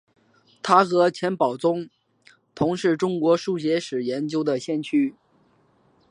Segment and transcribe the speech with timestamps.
[0.63, 1.87] 他和钱宝琮
[2.55, 5.13] 同是中国数学史研究的先驱。